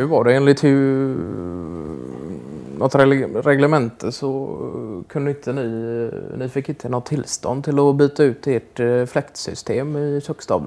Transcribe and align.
Hur 0.00 0.06
var 0.06 0.24
det 0.24 0.34
enligt 0.34 0.64
hur, 0.64 1.16
något 2.78 2.94
reg- 2.94 3.42
reglemente 3.42 4.12
så 4.12 4.56
kunde 5.08 5.30
inte 5.30 5.52
ni, 5.52 6.10
ni 6.38 6.48
fick 6.48 6.68
inte 6.68 6.88
något 6.88 7.06
tillstånd 7.06 7.64
till 7.64 7.78
att 7.78 7.96
byta 7.96 8.22
ut 8.24 8.46
ert 8.46 8.80
eh, 8.80 9.04
fläktsystem 9.04 9.96
i 9.96 10.20
köksstab, 10.20 10.62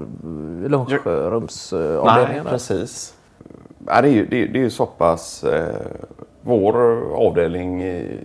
i 0.66 0.70
lunchrumsavdelningen? 0.70 2.44
Nej, 2.44 2.52
precis. 2.54 3.16
Ja, 3.88 4.02
det, 4.02 4.08
är 4.08 4.12
ju, 4.12 4.26
det, 4.26 4.44
är- 4.44 4.48
det 4.48 4.64
är 4.64 4.70
så 4.70 4.86
pass... 4.86 5.44
Eh, 5.44 5.76
vår 6.42 6.76
avdelning, 7.16 7.82
eh, 7.82 8.18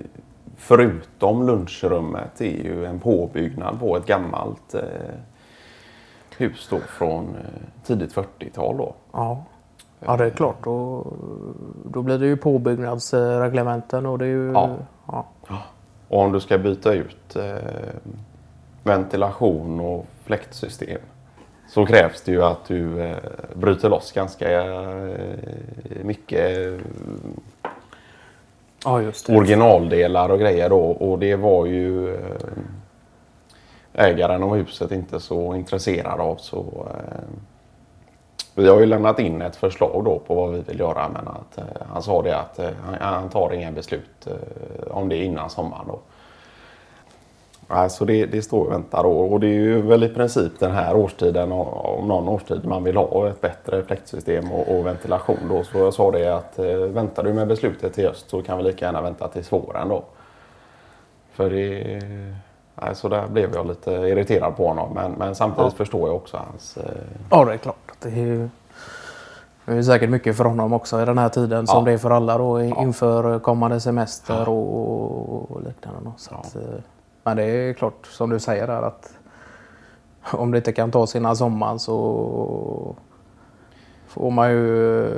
förutom 0.56 1.46
lunchrummet, 1.46 2.40
är 2.40 2.64
ju 2.64 2.84
en 2.84 3.00
påbyggnad 3.00 3.80
på 3.80 3.96
ett 3.96 4.06
gammalt 4.06 4.74
eh, 4.74 4.80
hus 6.38 6.68
då 6.70 6.78
från 6.78 7.24
eh, 7.24 7.84
tidigt 7.86 8.14
40-tal. 8.14 8.76
Då. 8.76 8.94
Ja. 9.12 9.44
Ja, 10.00 10.16
det 10.16 10.24
är 10.24 10.30
klart. 10.30 10.64
Då, 10.64 11.06
då 11.84 12.02
blir 12.02 12.18
det 12.18 12.26
ju 12.26 12.36
påbyggnadsreglementen 12.36 14.06
och 14.06 14.18
det 14.18 14.24
är 14.24 14.28
ju... 14.28 14.52
Ja. 14.52 14.76
ja. 15.06 15.26
Och 16.08 16.20
om 16.20 16.32
du 16.32 16.40
ska 16.40 16.58
byta 16.58 16.92
ut 16.92 17.36
eh, 17.36 17.54
ventilation 18.82 19.80
och 19.80 20.06
fläktsystem 20.24 21.00
så 21.68 21.86
krävs 21.86 22.22
det 22.22 22.32
ju 22.32 22.44
att 22.44 22.64
du 22.64 23.00
eh, 23.00 23.16
bryter 23.54 23.88
loss 23.88 24.12
ganska 24.12 24.64
eh, 24.64 25.14
mycket 26.02 26.58
eh, 26.58 26.80
ja, 28.84 29.02
just 29.02 29.26
det. 29.26 29.36
originaldelar 29.36 30.28
och 30.28 30.38
grejer 30.38 30.68
då. 30.68 30.80
Och 30.80 31.18
det 31.18 31.36
var 31.36 31.66
ju 31.66 32.14
eh, 32.14 32.20
ägaren 33.92 34.42
av 34.42 34.56
huset 34.56 34.92
inte 34.92 35.20
så 35.20 35.54
intresserad 35.54 36.20
av. 36.20 36.36
Så 36.36 36.86
eh, 36.90 37.24
vi 38.58 38.68
har 38.68 38.80
ju 38.80 38.86
lämnat 38.86 39.18
in 39.18 39.42
ett 39.42 39.56
förslag 39.56 40.04
då 40.04 40.18
på 40.18 40.34
vad 40.34 40.52
vi 40.52 40.60
vill 40.60 40.80
göra. 40.80 41.08
Men 41.08 41.28
att, 41.28 41.58
eh, 41.58 41.86
han 41.92 42.02
sa 42.02 42.22
det 42.22 42.38
att 42.38 42.58
eh, 42.58 42.70
han, 43.00 43.28
tar 43.28 43.52
inga 43.52 43.72
beslut 43.72 44.26
eh, 44.26 44.96
om 44.96 45.08
det 45.08 45.16
innan 45.24 45.50
sommaren. 45.50 45.84
Då. 45.88 45.98
Alltså 47.70 47.96
så 47.98 48.04
det, 48.04 48.26
det 48.26 48.42
står 48.42 48.64
och 48.64 48.72
väntar 48.72 49.02
då. 49.02 49.10
Och 49.10 49.40
det 49.40 49.46
är 49.46 49.50
ju 49.52 49.82
väl 49.82 50.02
i 50.04 50.08
princip 50.08 50.52
den 50.58 50.70
här 50.72 50.96
årstiden, 50.96 51.52
och- 51.52 51.98
om 51.98 52.08
någon 52.08 52.28
årstid, 52.28 52.64
man 52.64 52.84
vill 52.84 52.96
ha 52.96 53.28
ett 53.28 53.40
bättre 53.40 53.82
fläktsystem 53.82 54.52
och, 54.52 54.78
och 54.78 54.86
ventilation 54.86 55.38
då. 55.48 55.64
Så 55.64 55.78
jag 55.78 55.94
sa 55.94 56.10
det 56.10 56.36
att 56.36 56.58
eh, 56.58 56.66
väntar 56.76 57.22
du 57.22 57.32
med 57.32 57.48
beslutet 57.48 57.94
till 57.94 58.06
höst 58.06 58.30
så 58.30 58.42
kan 58.42 58.58
vi 58.58 58.64
lika 58.64 58.84
gärna 58.84 59.02
vänta 59.02 59.28
till 59.28 59.44
våren 59.50 59.88
då. 59.88 60.04
För 61.32 61.50
det... 61.50 62.00
Så 62.92 63.08
där 63.08 63.26
blev 63.26 63.54
jag 63.54 63.66
lite 63.66 63.90
irriterad 63.90 64.56
på 64.56 64.68
honom. 64.68 64.92
Men, 64.94 65.12
men 65.12 65.34
samtidigt 65.34 65.72
Ja. 65.72 65.76
förstår 65.76 66.08
jag 66.08 66.16
också 66.16 66.36
hans... 66.50 66.76
Eh, 66.76 66.90
Ja, 67.30 67.44
det 67.44 67.52
är 67.52 67.56
klart. 67.56 67.92
Det 68.02 68.08
är, 68.08 68.16
ju- 68.16 68.48
det 69.64 69.72
är 69.74 69.82
säkert 69.82 70.10
mycket 70.10 70.36
för 70.36 70.44
honom 70.44 70.72
också 70.72 71.02
i 71.02 71.04
den 71.04 71.18
här 71.18 71.28
tiden 71.28 71.66
som 71.66 71.78
Ja. 71.78 71.84
det 71.84 71.92
är 71.92 71.98
för 71.98 72.10
alla 72.10 72.38
då 72.38 72.62
Ja. 72.64 72.82
inför 72.82 73.38
kommande 73.38 73.80
semester 73.80 74.48
och, 74.48 75.50
och 75.50 75.62
liknande. 75.62 76.00
då. 76.04 76.12
Så 76.16 76.34
att, 76.34 76.56
eh, 76.56 76.62
men 77.24 77.36
det 77.36 77.42
är 77.44 77.72
klart 77.72 78.06
som 78.06 78.30
du 78.30 78.38
säger 78.38 78.66
där 78.66 78.82
att 78.82 79.12
om 80.32 80.50
det 80.50 80.58
inte 80.58 80.72
kan 80.72 80.90
ta 80.90 81.06
sina 81.06 81.34
sommar 81.34 81.78
så 81.78 82.96
får 84.06 84.30
man 84.30 84.50
ju 84.50 85.04
eh, 85.06 85.12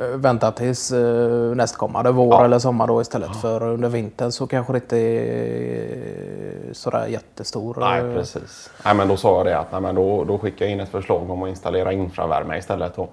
vänta 0.00 0.52
tills 0.52 0.92
eh, 0.92 1.54
nästkommande 1.54 2.10
vår 2.12 2.34
Ja. 2.34 2.44
eller 2.44 2.58
sommar 2.58 2.86
då 2.86 3.00
istället. 3.00 3.36
För 3.36 3.62
under 3.62 3.88
vintern 3.88 4.32
så 4.32 4.46
kanske 4.46 4.72
det 4.72 4.76
inte 4.76 4.96
är 4.96 6.72
sådär 6.72 7.06
jättestor. 7.06 7.76
nej, 7.80 8.00
eh, 8.04 8.14
precis. 8.14 8.70
Nej, 8.84 8.94
men 8.94 9.08
då 9.08 9.16
sa 9.16 9.36
jag 9.36 9.46
det 9.46 9.58
att 9.58 9.72
nej, 9.72 9.80
men 9.80 9.94
då, 9.94 10.24
då 10.24 10.38
skickar 10.38 10.64
jag 10.64 10.72
in 10.72 10.80
ett 10.80 10.88
förslag 10.88 11.30
om 11.30 11.42
att 11.42 11.48
installera 11.48 11.92
infravärme 11.92 12.58
istället. 12.58 12.96
Då. 12.96 13.08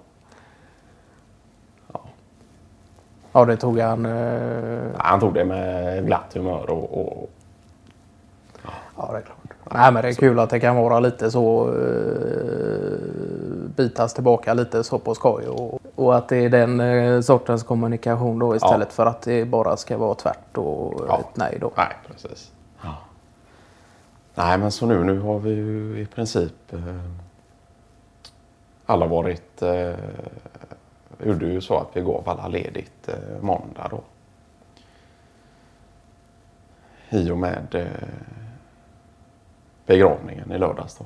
Ja, 3.32 3.46
det 3.46 3.58
tog 3.58 3.80
han. 3.80 4.06
eh, 4.06 4.80
han 4.98 5.20
tog 5.20 5.34
det 5.34 5.46
med 5.46 6.06
glatt 6.06 6.34
humör 6.34 6.70
och, 6.70 7.02
och 7.02 7.30
Ja, 8.98 9.10
det 9.12 9.18
är 9.18 9.22
klart. 9.22 9.38
Nej, 9.74 9.92
men 9.92 10.02
det 10.04 10.10
är 10.10 10.14
kul 10.14 10.40
att 10.40 10.50
det 10.50 10.60
kan 10.60 10.76
vara 10.76 11.00
lite 11.00 11.32
så 11.32 11.68
uh, 11.70 12.98
bitas 13.76 14.14
tillbaka 14.14 14.54
lite 14.54 14.84
så 14.84 15.00
på 15.00 15.16
skoj 15.16 15.48
och, 15.48 15.82
och 15.98 16.18
att 16.18 16.30
det 16.30 16.38
är 16.38 16.50
den 16.50 16.80
eh, 16.80 17.22
sortens 17.22 17.64
kommunikation 17.64 18.40
då 18.40 18.56
istället 18.56 18.94
för 18.94 19.06
att 19.06 19.22
det 19.22 19.46
bara 19.46 19.78
ska 19.78 19.98
vara 19.98 20.16
tvärt 20.16 20.58
och 20.58 21.06
Ja. 21.08 21.20
ett 21.20 21.38
nej 21.38 21.58
då. 21.62 21.72
Nej, 21.78 21.96
precis. 22.08 22.52
Nej, 24.36 24.58
men 24.58 24.72
så 24.72 24.86
nu, 24.86 25.04
nu 25.04 25.20
har 25.20 25.40
vi 25.40 25.50
ju 25.50 26.00
i 26.00 26.06
princip 26.06 26.74
eh, 26.74 26.80
alla 28.86 29.06
varit... 29.06 29.62
Eh, 29.62 29.96
gjorde 31.24 31.46
ju 31.46 31.62
så 31.62 31.78
att 31.78 31.88
vi 31.94 32.02
gav 32.02 32.30
alla 32.30 32.48
ledigt 32.48 33.08
eh, 33.08 33.42
måndag 33.42 33.88
då. 33.92 34.02
I 37.10 37.32
och 37.32 37.38
med 37.38 37.76
eh, 37.76 38.08
begravningen 39.86 40.52
i 40.52 40.58
lördags 40.58 40.96
då. 40.98 41.06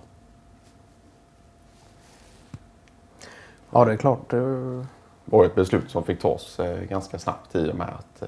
Ja, 3.71 3.85
det 3.85 3.91
är 3.93 3.97
klart. 3.97 4.29
Det 4.29 4.85
var 5.25 5.45
ett 5.45 5.55
beslut 5.55 5.91
som 5.91 6.03
fick 6.03 6.21
tas 6.21 6.59
eh, 6.59 6.81
ganska 6.81 7.19
snabbt 7.19 7.55
i 7.55 7.71
och 7.71 7.75
med 7.75 7.87
att 7.87 8.21
eh, 8.21 8.27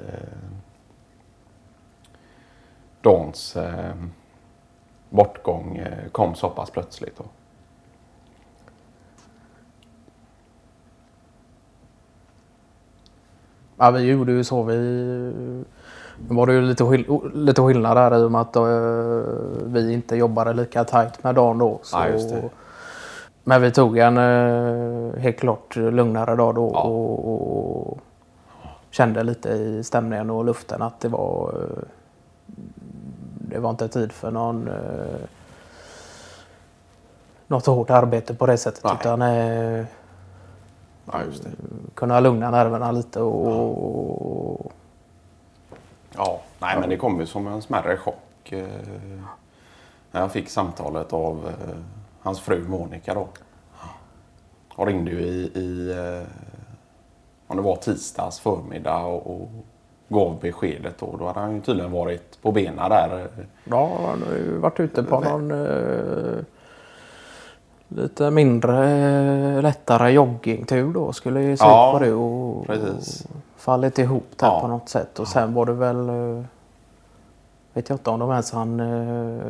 Dans 3.02 3.56
eh, 3.56 3.94
bortgång 5.10 5.84
kom 6.12 6.36
så 6.36 6.50
pass 6.50 6.70
plötsligt. 6.70 7.18
Då. 7.18 7.24
Ja, 13.78 13.92
vi 13.92 14.02
gjorde 14.02 14.32
ju 14.32 14.44
så. 14.44 14.64
Vi, 14.64 15.34
var 16.28 16.48
det 16.48 16.54
ju 16.54 16.62
lite, 16.62 16.86
skill 16.86 17.32
lite 17.34 17.62
skillnad 17.62 17.98
där 17.98 18.20
i 18.20 18.24
och 18.24 18.32
med 18.32 18.42
att 18.42 18.56
vi 19.66 19.94
inte 19.94 20.16
jobbade 20.16 20.54
lika 20.54 20.84
tajt 20.84 21.24
med 21.24 21.36
dagen 21.36 21.58
då. 21.58 21.80
Så, 21.84 21.98
Ja. 21.98 22.50
Men 23.44 23.62
vi 23.62 23.72
tog 23.72 23.98
en 23.98 24.18
eh, 24.18 25.20
helt 25.22 25.40
klart 25.40 25.76
lugnare 25.76 26.36
dag 26.36 26.56
då 26.56 26.72
Ja. 26.74 26.82
och, 26.84 27.88
och 27.90 28.00
kände 28.92 29.24
lite 29.24 29.50
i 29.50 29.84
stämningen 29.84 30.30
och 30.30 30.46
luften 30.46 30.82
att 30.82 31.00
det 31.00 31.08
var 31.08 31.50
eh, 31.62 31.84
det 33.50 33.60
var 33.60 33.70
inte 33.70 33.88
tid 33.88 34.12
för 34.12 34.32
någon 34.32 34.68
eh, 34.68 35.28
något 37.48 37.66
hårt 37.66 37.90
arbete 37.90 38.34
på 38.36 38.46
det 38.46 38.58
sättet 38.58 38.84
Nej. 38.84 38.94
utan 39.00 39.22
eh, 39.22 39.86
Ja, 41.12 41.24
just 41.26 41.44
det. 41.44 41.50
kunna 41.96 42.20
lugna 42.20 42.52
nerverna 42.52 42.92
lite 42.92 43.22
och, 43.22 44.72
Ja, 46.18 46.42
nej, 46.60 46.78
men 46.80 46.90
det 46.90 46.98
kom 46.98 47.20
ju 47.20 47.26
som 47.26 47.48
en 47.48 47.62
smärre 47.62 47.98
chock 47.98 48.52
eh, 48.52 48.68
när 50.12 50.22
jag 50.22 50.32
fick 50.32 50.50
samtalet 50.50 51.14
av 51.14 51.48
eh, 51.48 51.76
hans 52.24 52.40
fru 52.40 52.68
Monica 52.68 53.14
då. 53.14 53.28
Hon 54.76 54.88
ringde 54.88 55.12
ju 55.12 55.20
i, 55.20 55.52
i 55.60 55.92
eh, 55.92 56.28
om 57.48 57.58
det 57.58 57.64
var 57.64 57.76
tisdags 57.76 58.40
förmiddag 58.40 58.98
och, 59.06 59.28
och 59.42 59.50
gav 60.08 60.40
beskedet 60.42 60.98
då. 61.00 61.16
Då 61.20 61.28
hade 61.28 61.40
han 61.40 61.56
ju 61.56 61.62
tydligen 61.62 61.92
varit 61.92 62.42
på 62.42 62.52
benen 62.52 62.90
där. 62.90 63.28
Ja, 63.64 63.90
han 64.08 64.24
har 64.28 64.34
ju 64.36 64.58
varit 64.58 64.80
ute 64.80 65.04
på 65.04 65.20
någon 65.20 65.52
eh, 65.52 66.44
lite 67.88 68.32
mindre, 68.32 68.90
eh, 69.56 69.62
lättare 69.62 70.12
joggingtur 70.12 70.94
då. 70.94 71.14
Skulle 71.14 71.42
ju 71.42 71.58
se 71.58 71.66
Ja, 71.66 71.92
på 71.94 72.06
det 72.06 72.14
och, 72.14 72.66
precis. 72.68 73.26
och 73.26 73.62
fallit 73.62 74.00
ihop 74.00 74.28
där 74.36 74.48
Ja. 74.48 74.60
på 74.62 74.68
något 74.68 74.90
sätt. 74.90 75.20
Och 75.20 75.28
sen 75.28 75.54
var 75.54 75.66
det 75.66 75.74
väl, 75.74 76.08
vet 77.74 77.90
jag 77.90 77.96
inte 77.96 78.10
om 78.10 78.20
de 78.20 78.32
ens 78.32 78.52
han 78.52 78.80
eh, 78.80 79.42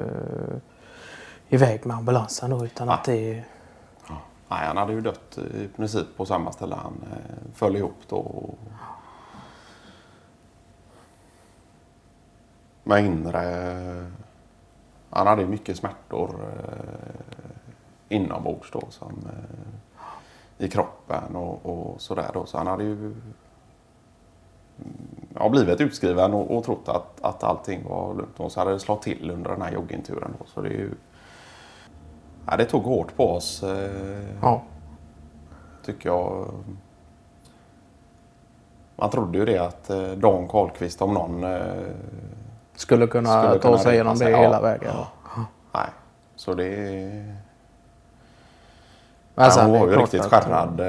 iväg 1.54 1.86
med 1.86 1.98
ambulansen 1.98 2.50
då 2.50 2.66
utan 2.66 2.88
Ja. 2.88 2.94
att 2.94 3.04
det 3.04 3.44
Nej, 4.54 4.68
han 4.68 4.78
hade 4.78 4.94
ju 4.94 5.02
dött 5.02 5.38
i 5.38 5.68
princip 5.68 6.08
på 6.18 6.26
samma 6.26 6.52
ställe 6.52 6.76
han 6.76 7.04
eh, 7.12 7.54
föll 7.54 7.76
ihop 7.76 7.98
då. 8.08 8.16
Och... 8.16 8.58
Med 12.84 13.06
inre... 13.06 14.12
Han 15.10 15.28
hade 15.28 15.42
ju 15.42 15.48
mycket 15.48 15.78
smärtor 15.78 16.36
eh, 16.42 18.16
inombords 18.16 18.72
då 18.72 18.82
som 18.90 19.12
eh, 19.26 20.66
i 20.66 20.70
kroppen 20.70 21.36
och, 21.36 21.66
och 21.66 22.02
sådär 22.02 22.32
då. 22.34 22.46
Så 22.46 22.58
han 22.58 22.68
hade 22.68 22.84
ju 22.84 23.16
ja, 25.36 25.50
blivit 25.50 25.82
utskriven 25.82 26.34
och, 26.34 26.58
och 26.58 26.64
trott 26.64 26.90
att, 26.90 27.22
att 27.22 27.44
allting 27.44 27.84
var 27.90 28.14
lugnt. 28.14 28.40
Och 28.40 28.52
så 28.52 28.60
hade 28.60 28.72
det 28.72 28.80
slagit 28.80 29.04
till 29.04 29.32
under 29.32 29.50
den 29.52 29.62
här 29.62 29.72
joggingturen 29.72 30.34
då. 30.40 30.46
Så 30.46 30.62
det 30.62 30.70
är 30.70 30.74
ju... 30.74 30.92
Ja, 32.46 32.58
det 32.58 32.66
tog 32.66 32.84
hårt 32.84 33.16
på 33.16 33.32
oss. 33.32 33.64
Eh, 33.64 34.24
ja, 34.42 34.62
tycker 35.86 36.10
jag. 36.10 36.48
Man 38.96 39.10
trodde 39.10 39.38
ju 39.38 39.46
det 39.46 39.58
att 39.58 39.90
eh, 39.90 40.12
Dan 40.12 40.48
Karlqvist 40.48 41.02
om 41.02 41.14
någon... 41.14 41.44
Eh, 41.44 41.62
skulle 42.76 43.08
kunna 43.08 43.44
Skulle 43.44 43.60
ta 43.60 43.60
kunna 43.60 43.78
sig 43.78 43.94
igenom 43.94 44.18
det 44.18 44.26
hela 44.26 44.56
ja. 44.56 44.62
vägen. 44.62 44.96
nej, 45.74 45.88
så 46.36 46.54
det... 46.54 47.26
Men 49.36 49.52
sen 49.52 49.66
hon 49.66 49.76
är 49.76 49.80
var 49.80 49.88
ju 49.88 49.96
riktigt 49.96 50.24
skärrad 50.24 50.82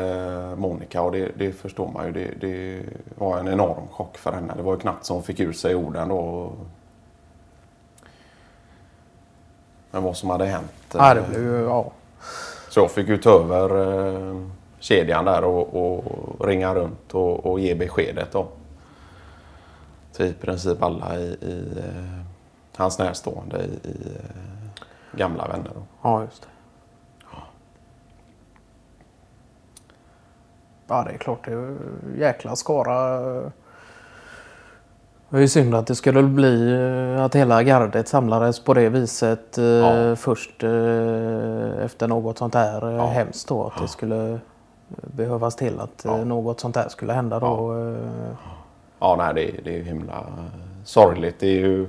Monica 0.58 1.02
och 1.02 1.12
det, 1.12 1.32
det 1.36 1.52
förstår 1.52 1.88
man 1.88 2.06
ju. 2.06 2.12
Det, 2.12 2.34
det 2.40 2.82
var 3.14 3.38
en 3.38 3.48
enorm 3.48 3.88
chock 3.90 4.18
för 4.18 4.32
henne. 4.32 4.52
Det 4.56 4.62
var 4.62 4.72
ju 4.72 4.78
knappt 4.78 5.04
som 5.04 5.16
hon 5.16 5.22
fick 5.22 5.40
ur 5.40 5.52
sig 5.52 5.74
orden 5.74 6.08
då. 6.08 6.52
Men 9.94 10.02
vad 10.02 10.16
som 10.16 10.30
hade 10.30 10.46
hänt. 10.46 10.72
Ja, 10.92 11.14
det 11.14 11.20
eh, 11.20 11.28
blev 11.28 11.60
ja. 11.60 11.92
Så 12.68 12.80
jag 12.80 12.90
fick 12.90 13.08
ju 13.08 13.16
ta 13.16 13.30
över 13.30 13.96
eh, 14.08 14.46
kedjan 14.78 15.24
där 15.24 15.44
och, 15.44 15.74
och 15.74 16.46
ringa 16.46 16.74
runt 16.74 17.14
och, 17.14 17.46
och 17.46 17.60
ge 17.60 17.74
beskedet 17.74 18.32
då. 18.32 18.46
Till 20.12 20.26
i 20.26 20.32
princip 20.32 20.82
alla 20.82 21.16
i, 21.16 21.24
i 21.24 21.78
eh, 21.78 22.24
hans 22.76 22.98
närstående 22.98 23.58
i, 23.58 23.88
i 23.88 24.16
eh, 24.16 25.18
gamla 25.18 25.48
vänner. 25.48 25.70
Då. 25.74 25.82
Ja, 26.02 26.22
just 26.22 26.42
det. 26.42 26.48
Ja, 30.86 31.04
det 31.04 31.10
är 31.10 31.18
klart. 31.18 31.44
Det 31.44 31.52
är 31.52 31.76
jäkla 32.18 32.56
skara. 32.56 33.52
Det 35.34 35.38
är 35.38 35.42
ju 35.42 35.48
synd 35.48 35.74
att 35.74 35.86
det 35.86 35.94
skulle 35.94 36.22
bli 36.22 36.72
eh, 37.16 37.24
att 37.24 37.34
hela 37.34 37.62
gardet 37.62 38.08
samlades 38.08 38.60
på 38.64 38.74
det 38.74 38.88
viset 38.88 39.58
eh, 39.58 39.64
Ja. 39.64 40.16
först 40.16 40.62
eh, 40.62 41.84
efter 41.84 42.08
något 42.08 42.38
sånt 42.38 42.54
här 42.54 42.90
Ja. 42.92 43.06
hemskt 43.06 43.48
då. 43.48 43.64
Att 43.66 43.82
det 43.82 43.88
skulle 43.88 44.38
behövas 44.88 45.56
till 45.56 45.80
att 45.80 46.02
Ja. 46.04 46.24
något 46.24 46.60
sånt 46.60 46.76
här 46.76 46.88
skulle 46.88 47.12
hända 47.12 47.38
då. 47.40 47.72
eh. 47.78 48.34
Ja, 48.98 49.14
nej, 49.18 49.34
det, 49.34 49.64
det 49.64 49.70
är 49.74 49.78
ju 49.78 49.82
himla 49.84 50.24
sorgligt. 50.84 51.36
Det 51.40 51.46
är 51.46 51.60
ju 51.60 51.88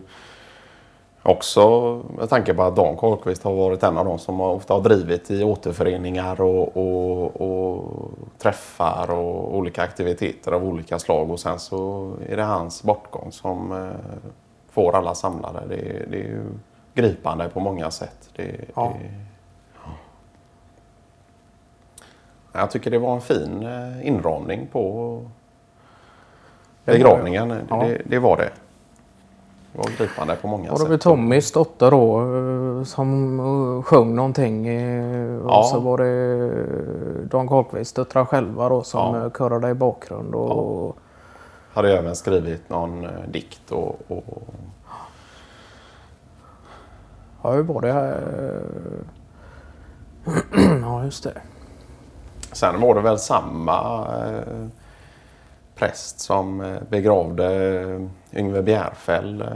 också 1.26 2.02
med 2.18 2.30
tanke 2.30 2.54
på 2.54 2.64
att 2.64 2.76
Dan 2.76 2.98
Karlqvist 2.98 3.44
har 3.44 3.54
varit 3.54 3.84
en 3.84 3.98
av 3.98 4.06
de 4.06 4.20
som 4.20 4.42
ofta 4.42 4.74
har 4.74 4.82
drivit 4.82 5.32
i 5.32 5.44
återföreningar 5.44 6.42
och, 6.42 6.78
och, 6.78 7.42
och 7.42 8.10
träffar 8.38 9.12
och 9.12 9.58
olika 9.58 9.84
aktiviteter 9.84 10.52
av 10.52 10.64
olika 10.66 11.00
slag. 11.00 11.32
Och 11.32 11.40
sen 11.40 11.60
så 11.60 12.12
är 12.30 12.38
det 12.38 12.44
hans 12.44 12.84
bortgång 12.84 13.32
som 13.32 13.72
eh, 13.72 14.18
får 14.70 14.96
alla 14.96 15.16
samlade. 15.16 15.60
Det, 15.70 15.76
det 16.12 16.18
är 16.18 16.24
ju 16.28 16.44
gripande 16.94 17.50
på 17.50 17.60
många 17.60 17.92
sätt. 17.92 18.30
Det, 18.36 18.56
Ja. 18.76 18.94
det, 19.00 19.10
jag 22.60 22.72
tycker 22.72 22.92
det 22.92 23.00
var 23.00 23.16
en 23.16 23.22
fin 23.22 23.64
eh, 23.64 24.08
inramning 24.08 24.68
på 24.72 25.22
begravningen. 26.86 27.54
Ja. 27.70 27.76
Det, 27.76 28.02
det 28.06 28.20
var 28.20 28.38
det. 28.38 28.50
Det 29.76 29.82
var 29.82 29.98
gripande 29.98 30.36
på 30.36 30.48
många 30.48 30.72
Och 30.72 30.78
sätt. 30.78 30.88
det 30.88 30.92
var 30.92 30.98
Tommys 30.98 31.52
dotter 31.52 31.92
då 31.92 32.22
eh, 32.22 32.84
som 32.84 33.40
eh, 33.40 33.84
sjöng 33.84 34.16
någonting. 34.16 34.68
eh, 34.68 35.40
Ja. 35.48 35.60
Och 35.60 35.66
så 35.66 35.80
var 35.80 35.98
det 35.98 37.26
Dan 37.26 37.48
Karlqvists 37.48 37.94
döttrar 37.94 38.26
själva 38.26 38.70
då 38.70 38.84
som 38.84 39.16
Ja. 39.16 39.24
ja. 39.24 39.30
körade 39.30 39.70
i 39.70 39.74
bakgrund. 39.74 40.36
Och, 40.36 40.98
Hade 41.74 41.98
även 41.98 42.16
skrivit 42.16 42.70
någon 42.70 43.08
dikt 43.32 43.72
och, 43.72 44.00
och 44.08 44.44
Ja, 47.44 47.52
hur 47.52 47.64
var 47.64 47.82
det? 47.82 48.22
ja, 50.82 51.04
just 51.04 51.24
det. 51.24 51.42
sen 52.52 52.82
var 52.82 52.96
det 52.96 53.02
väl 53.02 53.20
samma 53.20 54.08
eh, 54.18 54.68
präst 55.76 56.20
som 56.20 56.62
eh, 56.62 56.78
begravde 56.90 57.80
eh, 57.82 58.40
Yngve 58.40 58.62
Bjärfäll 58.62 59.42
eh, 59.42 59.48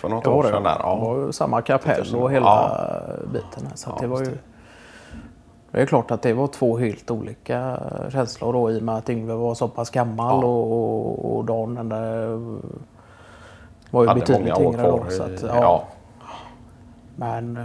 för 0.00 0.08
något 0.08 0.24
Det 0.24 0.30
var 0.30 0.36
år 0.36 0.42
det. 0.42 0.48
sedan. 0.48 0.62
Där. 0.62 0.74
Det 0.74 0.80
Ja. 0.82 0.94
var 0.96 1.18
ju 1.26 1.32
samma 1.32 1.62
kapell 1.62 2.14
och 2.16 2.30
hela 2.32 2.46
Ja. 2.46 3.14
biten. 3.32 3.66
Här, 3.68 3.76
så 3.76 3.90
Ja, 3.90 3.98
det 4.00 4.06
var 4.06 4.20
ju... 4.20 4.24
det. 4.26 4.38
Det 5.70 5.82
är 5.82 5.86
klart 5.86 6.10
att 6.10 6.22
det 6.22 6.32
var 6.32 6.46
två 6.46 6.78
helt 6.78 7.10
olika 7.10 7.80
känslor 8.12 8.52
då 8.52 8.70
i 8.70 8.78
och 8.78 8.82
med 8.82 8.94
att 8.96 9.10
Yngve 9.10 9.34
var 9.34 9.54
så 9.54 9.68
pass 9.68 9.90
gammal 9.90 10.38
Ja. 10.42 10.48
och, 10.48 10.72
och, 10.72 11.36
och 11.36 11.44
Dan 11.44 11.88
var 13.90 14.02
ju 14.02 14.08
Hade 14.08 14.20
betydligt 14.20 14.58
yngre 14.60 14.82
då. 14.82 15.04
Så 15.10 15.22
att, 15.22 15.42
ja. 15.42 15.48
ja. 15.54 15.84
Men, 17.16 17.58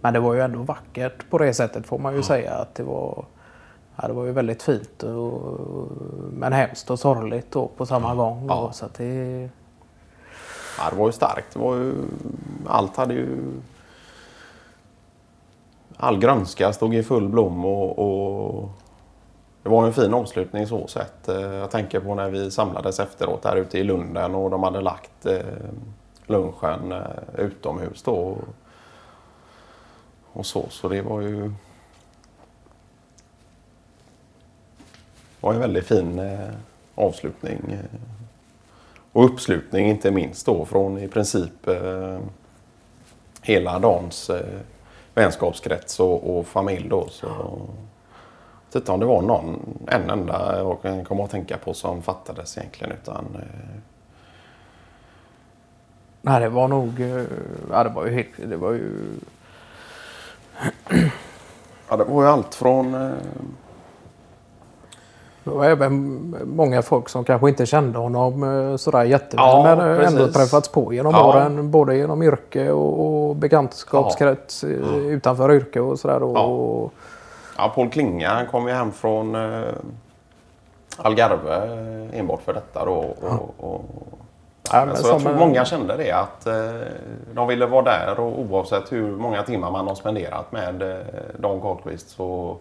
men 0.00 0.14
det 0.14 0.20
var 0.20 0.34
ju 0.34 0.40
ändå 0.40 0.58
vackert 0.62 1.30
på 1.30 1.38
det 1.38 1.54
sättet 1.54 1.86
får 1.86 1.98
man 1.98 2.14
ju 2.16 2.22
säga 2.22 2.54
att 2.54 2.74
det 2.74 2.82
var. 2.82 3.24
Ja, 4.02 4.08
det 4.08 4.14
var 4.14 4.24
ju 4.24 4.32
väldigt 4.32 4.62
fint 4.62 5.02
och, 5.02 5.88
men 6.32 6.52
hemskt 6.52 6.90
och 6.90 6.98
sorgligt 6.98 7.50
då 7.50 7.68
på 7.76 7.86
samma 7.86 8.14
gång. 8.14 8.46
Ja. 8.48 8.54
Då, 8.66 8.72
så 8.72 8.84
att 8.86 8.94
det, 8.94 9.48
Ja, 10.78 10.90
det 10.90 10.96
var 10.96 11.06
ju 11.06 11.12
starkt. 11.12 11.52
Det 11.52 11.58
var 11.58 11.74
ju, 11.76 11.94
allt 12.66 12.96
hade 12.96 13.14
ju... 13.14 13.38
All 15.96 16.18
grönska 16.18 16.72
stod 16.72 16.94
i 16.94 17.02
full 17.02 17.28
blom 17.28 17.64
och, 17.64 17.98
och 17.98 18.68
det 19.62 19.68
var 19.68 19.86
en 19.86 19.92
fin 19.92 20.14
avslutning 20.14 20.66
så 20.66 20.86
sett. 20.86 21.28
Eh, 21.28 21.40
Jag 21.40 21.70
tänker 21.70 22.00
på 22.00 22.14
när 22.14 22.30
vi 22.30 22.50
samlades 22.50 23.00
efteråt 23.00 23.42
där 23.42 23.56
ute 23.56 23.78
i 23.78 23.84
Lunden 23.84 24.34
och 24.34 24.50
de 24.50 24.62
hade 24.62 24.80
lagt 24.80 25.26
eh, 25.26 25.38
lunchen 26.26 26.92
eh, 26.92 27.00
utomhus 27.38 28.02
då. 28.02 28.36
Och 30.32 30.46
så, 30.46 30.66
så 30.70 30.88
det 30.88 31.02
var 31.02 31.20
ju... 31.20 31.52
var 35.40 35.54
en 35.54 35.60
väldigt 35.60 35.86
fin 35.86 36.18
eh, 36.18 36.48
avslutning. 36.94 37.60
Eh, 37.72 38.00
och 39.12 39.24
uppslutning 39.24 39.86
inte 39.86 40.10
minst 40.10 40.46
då 40.46 40.64
från 40.64 40.98
i 40.98 41.08
princip 41.08 41.68
eh, 41.68 42.18
hela 43.42 43.78
Dans 43.78 44.30
vänskapskrets 45.14 46.00
och, 46.00 46.38
och 46.38 46.46
familj 46.46 46.88
då. 46.88 47.08
Så, 47.08 47.60
inte 48.74 48.92
om 48.92 49.00
det 49.00 49.06
var 49.06 49.22
någon, 49.22 49.78
en 49.86 50.10
enda 50.10 50.58
jag 50.58 50.82
kan 50.82 51.04
komma 51.04 51.24
att 51.24 51.30
tänka 51.30 51.56
på 51.56 51.74
som 51.74 52.02
fattades 52.02 52.58
egentligen. 52.58 52.92
Utan, 52.92 53.26
eh, 53.34 53.80
nej, 56.22 56.40
det 56.40 56.48
var 56.48 56.68
nog... 56.68 57.00
Ja, 57.70 57.84
det 57.84 57.90
var 57.90 58.06
ju 58.06 58.12
helt... 58.12 58.50
Det 58.50 58.56
var 58.56 58.72
ju... 58.72 59.06
ja, 61.88 61.96
det 61.96 62.04
var 62.04 62.22
ju 62.22 62.28
allt 62.28 62.54
från... 62.54 62.94
Eh, 62.94 63.12
Det 65.44 65.50
var 65.50 65.64
även 65.64 66.34
många 66.46 66.82
folk 66.82 67.08
som 67.08 67.24
kanske 67.24 67.48
inte 67.48 67.66
kände 67.66 67.98
honom 67.98 68.42
eh, 68.70 68.76
sådär 68.76 69.04
jätteväl 69.04 69.44
Ja, 69.46 69.62
men 69.76 69.78
eh, 70.00 70.06
ändå 70.06 70.18
precis. 70.18 70.34
träffats 70.36 70.68
på 70.68 70.92
genom 70.94 71.12
Ja. 71.14 71.28
åren. 71.28 71.70
Både 71.70 71.96
genom 71.96 72.22
yrke 72.22 72.70
och, 72.70 73.28
och 73.28 73.36
bekantskapskrets 73.36 74.64
eh, 74.64 74.96
utanför 74.96 75.52
yrke 75.52 75.80
och 75.80 75.98
sådär. 75.98 76.22
Och, 76.22 76.36
Ja. 76.36 76.90
ja, 77.56 77.72
Paul 77.74 77.90
Klinga 77.90 78.28
han 78.28 78.46
kom 78.46 78.68
ju 78.68 78.74
hem 78.74 78.92
från 78.92 79.34
eh, 79.34 79.68
Algarve 80.96 81.56
enbart 82.12 82.42
för 82.42 82.52
detta 82.54 82.84
då. 82.84 82.92
Och, 83.20 83.54
och, 83.74 83.84
Ja, 84.72 84.84
men 84.86 84.96
så 84.96 85.08
jag 85.08 85.20
tror 85.20 85.34
många 85.34 85.64
kände 85.64 85.96
det 85.96 86.10
att 86.12 86.46
de 87.34 87.48
ville 87.48 87.66
vara 87.66 87.82
där 87.82 88.20
och 88.20 88.38
oavsett 88.40 88.92
hur 88.92 89.16
många 89.16 89.42
timmar 89.42 89.70
man 89.70 89.88
har 89.88 89.94
spenderat 89.94 90.52
med 90.52 90.82
eh, 90.82 90.98
Dan 91.38 91.60
Karlqvist 91.60 92.10
så 92.10 92.56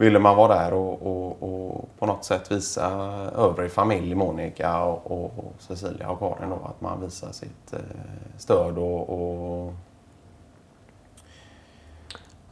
ville 0.00 0.18
man 0.18 0.36
vara 0.36 0.54
där 0.54 0.72
och, 0.72 1.02
och, 1.02 1.42
och 1.42 1.88
på 1.98 2.06
något 2.06 2.24
sätt 2.24 2.52
visa 2.52 2.90
övrig 3.36 3.72
familj, 3.72 4.14
Monica 4.14 4.82
och, 4.82 5.10
och 5.38 5.54
Cecilia 5.58 6.10
och 6.10 6.18
Karin 6.18 6.50
då, 6.50 6.56
att 6.64 6.80
man 6.80 7.00
visar 7.00 7.32
sitt 7.32 7.72
eh, 7.72 7.78
stöd 8.36 8.78
och, 8.78 9.10
och 9.10 9.74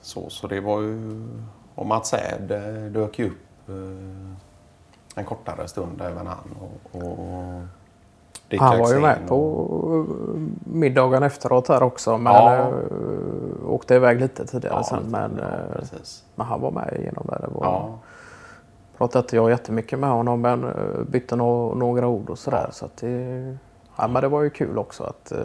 så. 0.01 0.31
Så 0.31 0.47
det 0.47 0.61
var 0.61 0.81
ju... 0.81 1.27
Och 1.75 1.87
Mats 1.87 2.15
Ed 2.15 2.51
eh, 2.51 2.93
dök 2.93 3.19
ju 3.19 3.27
upp 3.27 3.69
eh, 3.69 4.35
en 5.15 5.25
kortare 5.25 5.69
stund 5.69 6.01
även 6.01 6.27
han. 6.27 6.57
Och, 6.61 7.03
och 7.03 7.63
han 8.57 8.79
var 8.79 8.93
ju 8.93 9.01
med 9.01 9.19
och- 9.23 9.29
på 9.29 10.07
eh, 10.09 10.41
middagen 10.75 11.23
efteråt 11.23 11.69
här 11.69 11.83
också. 11.83 12.19
Men 12.19 12.33
Ja. 12.33 12.55
eh, 12.57 12.71
åkte 13.67 13.95
iväg 13.95 14.21
lite 14.21 14.47
tidigare 14.47 14.75
Ja, 14.77 14.85
sen. 14.85 15.03
Men, 15.11 15.39
ja, 15.39 15.79
eh, 15.83 15.99
men 16.35 16.47
han 16.47 16.61
var 16.61 16.71
med 16.71 16.97
igenom 17.01 17.27
där. 17.29 17.39
Det 17.39 17.55
var, 17.55 17.65
Ja. 17.65 17.89
pratade 18.99 19.23
inte 19.25 19.37
jag 19.37 19.51
jättemycket 19.51 19.99
med 19.99 20.11
honom 20.11 20.41
men 20.41 20.67
bytte 21.11 21.37
nå- 21.37 21.75
några 21.75 22.07
ord 22.07 22.31
och 22.31 22.39
sådär. 22.39 22.69
Så 22.73 22.85
att 22.85 22.97
det, 22.97 23.57
ja, 23.97 24.09
men 24.09 24.23
det 24.23 24.29
var 24.29 24.43
ju 24.43 24.51
kul 24.51 24.79
också 24.79 25.05
att 25.05 25.33
eh, 25.33 25.39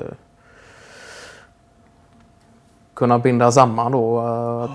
kunna 2.93 3.19
binda 3.19 3.51
samman 3.51 3.91
då. 3.91 4.19
eh, 4.22 4.72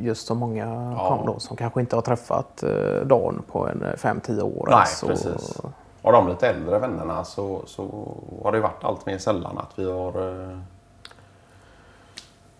just 0.00 0.26
så 0.26 0.34
många 0.34 0.96
kom 1.08 1.26
då 1.26 1.38
som 1.38 1.56
kanske 1.56 1.80
inte 1.80 1.96
har 1.96 2.02
träffat 2.02 2.62
eh, 2.62 3.06
Dan 3.06 3.42
på 3.52 3.68
en 3.68 3.84
5-10 3.96 4.42
år. 4.42 4.68
Nej. 4.70 4.84
Och- 5.02 5.08
precis. 5.08 5.60
Av 6.02 6.12
de 6.12 6.28
lite 6.28 6.48
äldre 6.48 6.78
vännerna 6.78 7.24
så, 7.24 7.62
så 7.66 8.14
har 8.44 8.52
det 8.52 8.60
varit 8.60 8.84
allt 8.84 9.06
mer 9.06 9.18
sällan 9.18 9.58
att 9.58 9.78
vi 9.78 9.92
har 9.92 10.50
eh, 10.50 10.58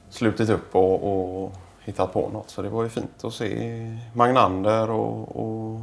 slutit 0.08 0.50
upp 0.50 0.74
och, 0.76 1.42
och 1.42 1.52
hittat 1.80 2.12
på 2.12 2.28
något. 2.28 2.50
Så 2.50 2.62
det 2.62 2.68
var 2.68 2.82
ju 2.82 2.88
fint 2.88 3.24
att 3.24 3.32
se 3.34 3.98
Magnander 4.14 4.90
och, 4.90 5.36
och 5.36 5.80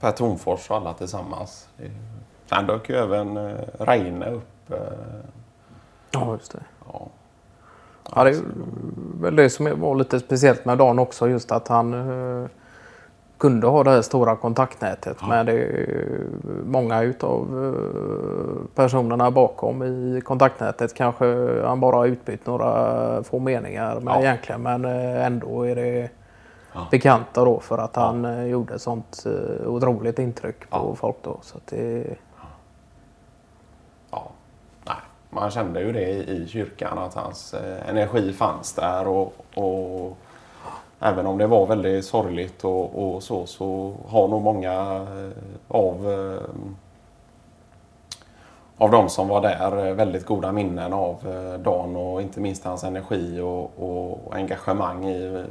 Per 0.00 0.10
Tornfors 0.12 0.70
och 0.70 0.76
alla 0.76 0.94
tillsammans. 0.94 1.68
Sen 2.46 2.66
dök 2.66 2.88
ju 2.88 2.96
även 2.96 3.36
eh, 3.36 3.58
Reine 3.78 4.30
upp. 4.30 4.70
Eh, 4.70 4.78
Ja, 6.12 6.32
just 6.32 6.52
det. 6.52 6.62
Ja. 6.92 7.06
Ja, 8.14 8.24
det 8.24 8.30
är 8.30 8.42
väl 9.20 9.36
det 9.36 9.50
som 9.50 9.80
var 9.80 9.94
lite 9.94 10.20
speciellt 10.20 10.64
med 10.64 10.78
Dan 10.78 10.98
också. 10.98 11.28
Just 11.28 11.52
att 11.52 11.68
han 11.68 11.94
eh, 11.94 12.48
kunde 13.40 13.66
ha 13.66 13.84
det 13.84 13.90
här 13.90 14.02
stora 14.02 14.36
kontaktnätet. 14.36 15.16
Ja. 15.20 15.26
Men 15.28 15.46
det 15.46 15.52
är 15.52 16.24
många 16.64 17.02
utav 17.02 17.64
eh, 17.66 18.74
personerna 18.74 19.30
bakom 19.30 19.82
i 19.82 20.20
kontaktnätet 20.24 20.94
kanske 20.94 21.24
han 21.66 21.80
bara 21.80 21.96
har 21.96 22.06
utbytt 22.06 22.46
några 22.46 23.22
få 23.22 23.38
meningar 23.38 24.00
med 24.00 24.14
Ja. 24.14 24.20
egentligen. 24.20 24.62
Men 24.62 24.84
eh, 24.84 25.26
ändå 25.26 25.62
är 25.66 25.74
det 25.76 26.08
Ja. 26.72 26.86
bekanta 26.90 27.44
då 27.44 27.60
för 27.60 27.78
att 27.78 27.96
han 27.96 28.24
eh, 28.24 28.44
gjorde 28.46 28.78
sånt 28.78 29.24
otroligt 29.66 30.18
intryck 30.18 30.70
på 30.70 30.76
Ja. 30.76 30.94
folk 30.94 31.16
då. 31.22 31.38
Så 31.42 31.56
att 31.56 31.66
det, 31.66 32.04
Ja, 34.10 34.30
nej. 34.86 34.96
Man 35.30 35.50
kände 35.50 35.80
ju 35.80 35.92
det 35.92 36.10
i, 36.10 36.46
kyrkan 36.48 36.98
att 36.98 37.14
hans 37.14 37.54
energi 37.88 38.32
fanns 38.32 38.72
där 38.72 39.08
och, 39.08 39.32
och 39.54 40.16
även 41.00 41.26
om 41.26 41.38
det 41.38 41.46
var 41.46 41.66
väldigt 41.66 42.04
sorgligt 42.04 42.64
och, 42.64 43.14
och 43.14 43.22
så 43.22 43.46
så 43.46 43.92
har 44.08 44.28
nog 44.28 44.42
många 44.42 44.72
eh, 44.96 45.30
av 45.68 46.10
eh, 46.10 46.42
av 48.78 48.90
de 48.90 49.08
som 49.08 49.28
var 49.28 49.40
där 49.40 49.86
eh, 49.86 49.94
väldigt 49.94 50.26
goda 50.26 50.52
minnen 50.52 50.92
av 50.92 51.16
Dan 51.64 51.96
och 51.96 52.22
inte 52.22 52.40
minst 52.40 52.64
hans 52.64 52.84
energi 52.84 53.40
och, 53.40 53.70
och 53.78 54.36
engagemang 54.36 55.08
i 55.08 55.46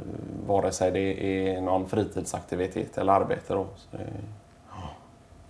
vare 0.46 0.72
sig 0.72 0.90
det 0.90 1.48
är 1.48 1.60
någon 1.60 1.88
fritidsaktivitet 1.88 2.98
eller 2.98 3.12
arbete. 3.12 3.54
Då. 3.54 3.66
Så 3.76 3.96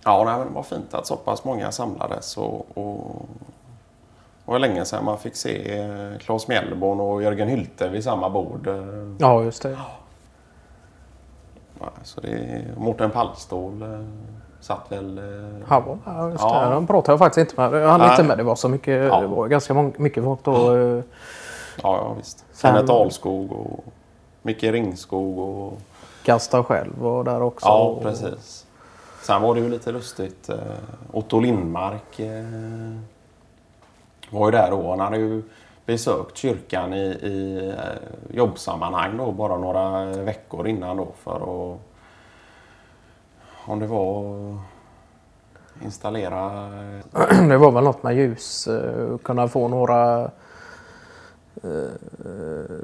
Ja, 0.03 0.45
det 0.45 0.53
var 0.53 0.63
fint 0.63 0.93
att 0.93 1.07
så 1.07 1.15
pass 1.15 1.43
många 1.43 1.71
samlades. 1.71 2.37
Och, 2.37 2.77
och, 2.77 3.25
var 4.51 4.59
länge 4.59 4.85
sedan 4.85 5.05
man 5.05 5.17
fick 5.17 5.35
se 5.35 5.79
eh, 5.79 6.17
Claes 6.19 6.47
Mjällborn 6.47 6.99
och 6.99 7.23
Jörgen 7.23 7.47
Hylte 7.47 7.89
vid 7.89 8.03
samma 8.03 8.29
bord. 8.29 8.67
eh. 8.67 8.83
ja, 9.17 9.43
just 9.43 9.63
det. 9.63 9.77
Ja, 11.79 11.89
Så 12.03 12.21
det, 12.21 12.61
Mårten 12.77 13.11
Pallstål 13.11 13.81
eh, 13.81 13.99
satt 14.59 14.85
väl... 14.91 15.21
Han 15.67 15.83
var 15.85 15.97
ja, 16.05 16.29
just 16.29 16.43
Ja. 16.43 16.59
det. 16.59 16.73
Han 16.73 16.87
pratade 16.87 17.11
jag 17.11 17.19
faktiskt 17.19 17.49
inte 17.51 17.69
med. 17.69 17.87
Han 17.89 18.11
inte 18.11 18.23
med. 18.23 18.37
Det 18.37 18.43
var 18.43 18.55
så 18.55 18.69
mycket. 18.69 19.03
Ja. 19.07 19.19
Det 19.21 19.27
var 19.27 19.47
ganska 19.47 19.73
många, 19.73 19.91
mycket 19.97 20.23
folk 20.23 20.39
då. 20.43 20.75
Ja, 20.77 21.01
ja 21.83 22.13
visst. 22.17 22.45
Sen- 22.51 22.73
Kenneth 22.73 22.93
Ahlskog 22.93 23.51
och 23.51 23.83
Micke 24.41 24.63
Ringskog 24.63 25.37
och... 25.39 25.73
Gasta 26.25 26.63
själv 26.63 26.93
var 26.99 27.23
där 27.23 27.41
också. 27.41 27.67
Ja, 27.67 27.99
precis. 28.01 28.65
Sen 29.21 29.41
var 29.41 29.55
det 29.55 29.61
ju 29.61 29.69
lite 29.69 29.91
lustigt. 29.91 30.49
Otto 31.11 31.39
Lindmark 31.39 32.19
var 34.31 34.47
ju 34.47 34.51
där 34.51 34.71
då. 34.71 34.89
Han 34.89 34.99
hade 34.99 35.17
ju 35.17 35.43
besökt 35.85 36.37
kyrkan 36.37 36.93
i, 36.93 36.97
i 37.05 37.67
eh, 37.77 38.35
jobbsammanhang 38.37 39.17
då 39.17 39.31
bara 39.31 39.57
några 39.57 40.05
veckor 40.05 40.67
innan 40.67 40.97
då 40.97 41.07
för 41.23 41.35
att... 41.73 41.79
Om 43.65 43.79
det 43.79 43.87
var 43.87 44.23
installera... 45.83 46.69
Det 47.49 47.57
var 47.57 47.71
väl 47.71 47.83
något 47.83 48.03
med 48.03 48.15
ljus. 48.15 48.67
eh, 48.67 49.17
Kunna 49.17 49.47
få 49.47 49.67
några 49.67 50.21
eh, 51.63 51.89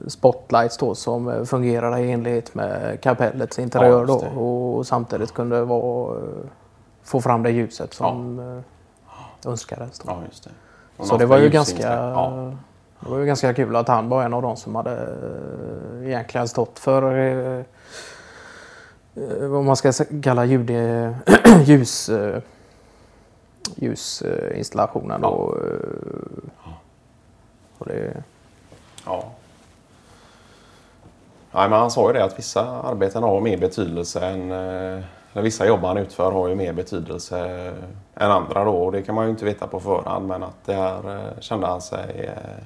spotlights 0.08 0.78
då 0.78 0.96
som 0.96 1.46
fungerade 1.46 2.00
i 2.02 2.12
enlighet 2.12 2.56
med 2.56 3.02
kapellets 3.02 3.60
interiör 3.60 4.00
Ja, 4.00 4.06
då. 4.06 4.42
Och 4.42 4.88
samtidigt 4.88 5.34
kunde 5.34 5.62
vara, 5.64 6.18
få 7.04 7.22
fram 7.22 7.44
det 7.44 7.52
ljuset 7.52 7.94
som 7.94 8.40
eh, 8.40 9.50
önskades. 9.52 10.00
Då. 10.00 10.12
Ja, 10.12 10.20
just 10.28 10.44
det. 10.44 10.50
Så 11.00 11.18
det 11.18 11.26
var, 11.26 11.38
ju 11.38 11.50
ganska, 11.50 11.94
Ja, 11.94 12.54
det 13.00 13.10
var 13.10 13.20
ju 13.20 13.26
ganska 13.26 13.54
kul 13.54 13.76
att 13.76 13.88
han 13.88 14.10
var 14.10 14.24
en 14.24 14.34
av 14.34 14.42
de 14.42 14.58
som 14.58 14.76
hade 14.76 14.92
eh, 14.92 16.08
egentligen 16.08 16.48
stått 16.48 16.80
för 16.80 17.18
eh, 17.18 17.64
eh, 19.16 19.48
vad 19.48 19.64
man 19.64 19.76
ska 19.76 19.94
kalla 20.24 20.46
ljud, 20.46 20.70
ljus, 21.66 22.10
ljusinstallationen. 23.76 25.20
Ja. 25.24 25.28
Och, 25.28 25.58
och 27.78 27.86
det, 27.86 28.24
Ja. 29.06 29.24
Nej, 31.52 31.70
men 31.70 31.80
han 31.80 31.92
sa 31.92 32.08
ju 32.08 32.14
det 32.14 32.24
att 32.24 32.40
vissa 32.40 32.62
arbeten 32.82 33.24
har 33.24 33.42
mer 33.42 33.58
betydelse 33.58 34.20
än... 34.20 34.52
Eller 35.38 35.44
vissa 35.44 35.68
jobb 35.68 35.82
han 35.82 35.98
utför 35.98 36.32
har 36.32 36.48
ju 36.48 36.56
mer 36.56 36.74
betydelse 36.74 37.74
än 38.16 38.32
andra 38.32 38.64
då. 38.64 38.72
Och 38.72 38.92
det 38.92 39.02
kan 39.02 39.16
man 39.16 39.26
ju 39.26 39.32
inte 39.32 39.46
veta 39.46 39.68
på 39.68 39.80
förhand. 39.80 40.28
Men 40.28 40.44
att 40.44 40.66
det 40.66 40.74
här 40.74 41.16
eh, 41.16 41.40
kände 41.40 41.68
han 41.68 41.82
sig 41.82 42.26
eh, 42.26 42.64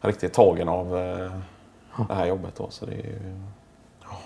riktigt 0.00 0.32
tagen 0.32 0.68
av 0.68 0.98
eh, 0.98 1.32
det 2.08 2.14
här 2.14 2.26
jobbet 2.26 2.56
då. 2.56 2.70
Så 2.70 2.86
det 2.86 2.92
är 2.92 2.96
ju... 2.96 3.40
Ja. 4.02 4.16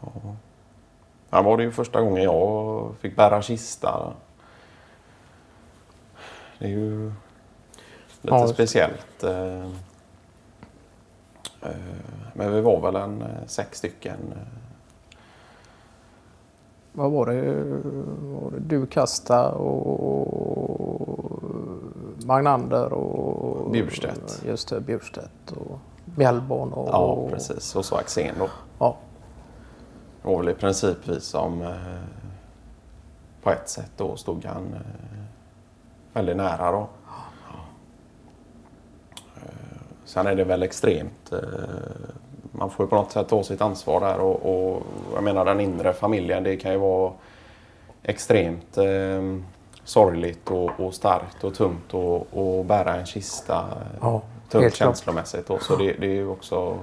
Ja. 0.00 0.10
Här 1.30 1.42
var 1.42 1.56
det 1.56 1.62
ju 1.62 1.72
första 1.72 2.00
gången 2.00 2.22
jag 2.22 2.94
fick 3.00 3.16
bära 3.16 3.42
kista. 3.42 4.12
Det 6.58 6.64
är 6.64 6.70
ju 6.70 7.12
lite 8.22 8.34
Ja, 8.34 8.48
speciellt. 8.48 9.24
Eh, 11.66 11.76
Men 12.34 12.52
vi 12.52 12.60
var 12.60 12.80
väl 12.80 12.96
en 12.96 13.22
eh, 13.22 13.28
sex 13.46 13.78
stycken. 13.78 14.18
eh, 14.32 14.38
vad 16.92 17.10
var 17.12 17.26
det? 17.26 17.64
Var 18.40 18.50
det 18.50 18.60
du 18.60 18.86
Kasta 18.86 19.50
och 19.52 21.40
Magnander 22.26 22.92
och 22.92 23.70
Bjurstedt. 23.70 24.42
Just 24.46 24.68
det, 24.68 24.80
Bjurstedt 24.80 25.50
och 25.56 25.78
Mjällborn. 26.16 26.72
Och, 26.72 26.88
Ja, 26.88 27.28
precis. 27.30 27.76
Och 27.76 27.84
så 27.84 27.96
Axén 27.96 28.34
då. 28.38 28.48
Ja, 28.78 28.96
Det 30.22 30.28
var 30.28 30.38
väl 30.38 30.48
i 30.48 30.54
princip 30.54 30.96
vi 31.08 31.20
som 31.20 31.74
på 33.42 33.50
ett 33.50 33.68
sätt 33.68 33.90
då 33.96 34.16
stod 34.16 34.44
han 34.44 34.74
väldigt 36.12 36.36
nära 36.36 36.72
då. 36.72 36.88
Eh, 39.36 39.80
Sen 40.06 40.26
är 40.26 40.34
det 40.34 40.44
väl 40.44 40.62
extremt. 40.62 41.32
eh, 41.32 41.38
Man 42.52 42.70
får 42.70 42.86
ju 42.86 42.90
på 42.90 42.96
något 42.96 43.12
sätt 43.12 43.28
ta 43.28 43.42
sitt 43.42 43.60
ansvar 43.60 44.00
där 44.00 44.18
och, 44.18 44.46
och 44.74 44.82
jag 45.14 45.24
menar 45.24 45.44
den 45.44 45.60
inre 45.60 45.92
familjen 45.92 46.42
det 46.42 46.56
kan 46.56 46.72
ju 46.72 46.78
vara 46.78 47.12
extremt 48.02 48.78
eh, 48.78 49.38
sorgligt 49.84 50.50
och, 50.50 50.70
och 50.80 50.94
starkt 50.94 51.44
och 51.44 51.54
tungt 51.54 51.94
och, 51.94 52.26
och 52.32 52.64
bära 52.64 52.94
en 52.94 53.06
kista. 53.06 53.54
eh, 53.56 53.96
Ja, 54.00 54.22
tungt 54.50 54.74
känslomässigt. 54.74 55.46
Då. 55.46 55.58
Så 55.58 55.76
det, 55.76 55.92
det 55.92 56.06
är 56.06 56.14
ju 56.14 56.28
också 56.28 56.78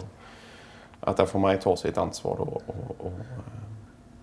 att 0.99 1.17
där 1.17 1.25
får 1.25 1.39
man 1.39 1.51
ju 1.51 1.57
ta 1.57 1.75
sitt 1.75 1.97
ansvar. 1.97 2.35
Och, 2.41 2.47
och, 2.67 2.95
och, 3.05 3.11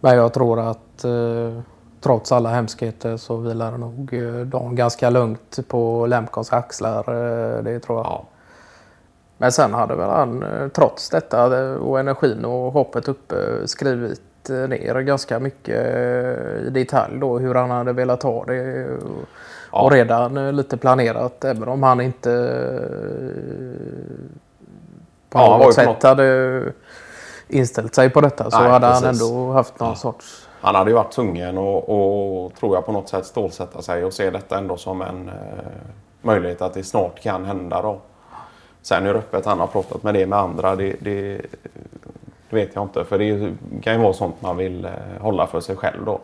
Men 0.00 0.16
jag 0.16 0.32
tror 0.34 0.60
att 0.60 1.04
eh, 1.04 1.60
trots 2.00 2.32
alla 2.32 2.48
hemskheter 2.50 3.16
så 3.16 3.36
vilar 3.36 3.78
nog 3.78 4.14
eh, 4.14 4.32
Dan 4.46 4.74
ganska 4.76 5.10
lugnt 5.10 5.58
på 5.68 6.06
Lemkons 6.06 6.52
axlar. 6.52 6.98
Eh, 6.98 7.62
det 7.62 7.80
tror 7.80 7.98
jag. 7.98 8.06
ja, 8.06 8.24
Men 9.42 9.52
sen 9.52 9.74
hade 9.74 9.94
väl 9.96 10.10
han 10.10 10.42
eh, 10.42 10.68
trots 10.68 11.10
detta 11.10 11.46
och 11.78 12.00
energin 12.00 12.44
och 12.44 12.72
hoppet 12.72 13.08
uppe 13.08 13.36
skrivit 13.68 14.50
eh, 14.50 14.56
ner 14.56 15.00
ganska 15.00 15.38
mycket 15.38 15.86
eh, 15.86 16.66
i 16.66 16.70
detalj 16.72 17.18
då 17.20 17.38
hur 17.38 17.54
han 17.54 17.70
hade 17.70 17.92
velat 17.92 18.22
ha 18.22 18.44
det. 18.44 18.86
Och, 18.96 19.00
Ja. 19.72 19.82
och 19.82 19.90
redan 19.92 20.56
lite 20.56 20.76
planerat 20.76 21.44
även 21.44 21.68
om 21.68 21.82
han 21.82 22.00
inte 22.00 22.30
på 25.30 25.38
Ja, 25.38 25.50
han 25.50 25.60
något 25.60 25.74
sätt 25.74 25.86
något- 25.86 26.02
hade 26.02 26.62
inställt 27.48 27.94
sig 27.94 28.10
på 28.10 28.20
detta 28.20 28.50
så 28.50 28.60
Nej, 28.60 28.70
hade 28.70 28.86
han 28.86 29.02
precis. 29.02 29.22
ändå 29.22 29.52
haft 29.52 29.80
någon 29.80 29.88
Ja. 29.88 29.94
sorts 29.94 30.46
han 30.60 30.74
hade 30.74 30.90
ju 30.90 30.94
varit 30.94 31.12
tvungen 31.12 31.58
och, 31.58 31.88
och 32.44 32.54
tror 32.54 32.74
jag 32.76 32.86
på 32.86 32.92
något 32.92 33.08
sätt 33.08 33.26
stålsätta 33.26 33.82
sig 33.82 34.04
och 34.04 34.12
se 34.12 34.30
detta 34.30 34.58
ändå 34.58 34.76
som 34.76 35.02
en 35.02 35.28
eh, 35.28 35.34
möjlighet 36.22 36.62
att 36.62 36.74
det 36.74 36.82
snart 36.84 37.20
kan 37.22 37.44
hända. 37.44 37.82
Då. 37.82 38.00
Sen 38.82 39.04
hur 39.06 39.16
öppet 39.16 39.46
han 39.46 39.60
har 39.60 39.66
pratat 39.66 40.02
med 40.02 40.14
det 40.14 40.26
med 40.26 40.38
andra 40.38 40.76
det, 40.76 40.96
det, 41.00 41.40
det 42.50 42.56
vet 42.56 42.74
jag 42.74 42.84
inte. 42.84 43.04
För 43.04 43.18
det 43.18 43.54
kan 43.82 43.94
ju 43.94 44.00
vara 44.00 44.12
sånt 44.12 44.42
man 44.42 44.56
vill 44.56 44.84
eh, 44.84 44.92
hålla 45.20 45.46
för 45.46 45.60
sig 45.60 45.76
själv 45.76 46.04
då. 46.04 46.20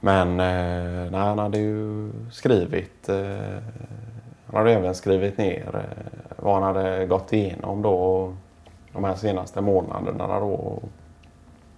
Men 0.00 0.28
eh, 0.28 1.10
nej, 1.10 1.20
han 1.20 1.38
hade 1.38 1.58
ju 1.58 2.10
skrivit. 2.32 3.08
Eh, 3.08 3.62
han 4.46 4.56
hade 4.56 4.72
även 4.72 4.94
skrivit 4.94 5.38
ner 5.38 5.86
vad 6.36 6.54
han 6.54 6.62
hade 6.62 7.06
gått 7.06 7.32
igenom 7.32 7.82
då 7.82 8.32
de 8.92 9.04
här 9.04 9.14
senaste 9.14 9.60
månaderna 9.60 10.40
då. 10.40 10.46
Och 10.46 10.82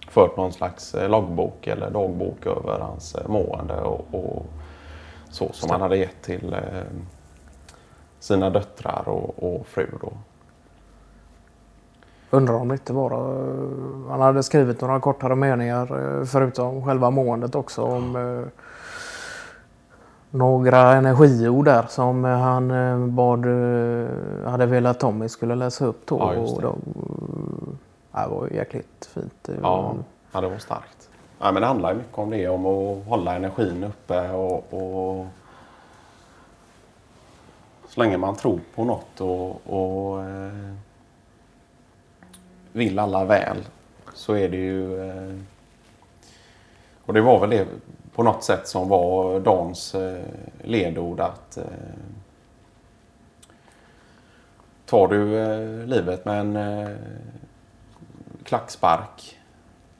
fört 0.09 0.37
någon 0.37 0.53
slags 0.53 0.95
loggbok 1.07 1.67
eller 1.67 1.89
dagbok 1.89 2.45
över 2.45 2.79
hans 2.79 3.15
mående 3.27 3.81
och, 3.81 4.05
och 4.11 4.45
så 5.29 5.49
som 5.53 5.69
han 5.69 5.81
hade 5.81 5.97
gett 5.97 6.21
till 6.21 6.55
sina 8.19 8.49
döttrar 8.49 9.03
och, 9.09 9.43
och 9.43 9.67
fru 9.67 9.87
då. 10.01 10.11
Undrar 12.29 12.53
om 12.53 12.67
det 12.67 12.73
inte 12.73 12.93
bara... 12.93 13.17
Han 14.09 14.21
hade 14.21 14.43
skrivit 14.43 14.81
några 14.81 14.99
kortare 14.99 15.35
meningar 15.35 16.17
eh, 16.19 16.25
förutom 16.25 16.85
själva 16.85 17.09
måendet 17.09 17.55
också 17.55 17.81
om... 17.81 18.15
eh, 18.15 18.47
några 20.29 20.93
energiord 20.93 21.65
där 21.65 21.85
som 21.89 22.23
han 22.23 22.71
eh, 22.71 22.97
bad, 23.07 23.45
eh, 23.45 24.49
hade 24.49 24.65
velat 24.65 24.99
Tommy 24.99 25.29
skulle 25.29 25.55
läsa 25.55 25.85
upp 25.85 26.05
då. 26.05 26.17
Ja, 26.19 26.31
det. 26.31 26.39
Och 26.39 26.61
de, 26.61 26.81
det 28.11 28.27
var 28.27 28.47
jäkligt 28.47 29.09
fint. 29.13 29.49
Ja, 29.61 29.95
ja 30.31 30.41
det 30.41 30.49
var 30.49 30.57
starkt. 30.57 31.09
Ja, 31.39 31.51
men 31.51 31.61
det 31.61 31.67
handlar 31.67 31.93
mycket 31.93 32.17
om 32.17 32.29
det, 32.29 32.47
om 32.47 32.65
att 32.65 33.07
hålla 33.07 33.35
energin 33.35 33.83
uppe 33.83 34.29
och, 34.29 34.73
och 34.73 35.25
så 37.97 38.03
länge 38.03 38.17
man 38.17 38.35
tror 38.35 38.59
på 38.75 38.83
något 38.83 39.21
och, 39.21 39.61
och 39.67 40.23
eh, 40.23 40.73
vill 42.71 42.99
alla 42.99 43.25
väl 43.25 43.57
så 44.13 44.33
är 44.33 44.49
det 44.49 44.57
ju... 44.57 45.09
Eh, 45.09 45.35
och 47.05 47.13
det 47.13 47.21
var 47.21 47.39
väl 47.39 47.49
det 47.49 47.67
på 48.15 48.23
något 48.23 48.43
sätt 48.43 48.67
som 48.67 48.89
var 48.89 49.39
Dans 49.39 49.95
eh, 49.95 50.23
ledord 50.63 51.19
att 51.19 51.57
eh, 51.57 51.63
tar 54.85 55.07
du 55.07 55.39
eh, 55.39 55.85
livet 55.87 56.25
med 56.25 56.39
en 56.39 56.55
eh, 56.55 56.95
klackspark 58.43 59.39